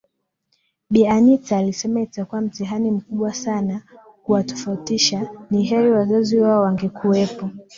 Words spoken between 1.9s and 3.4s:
itakuwa mtihani mkubwa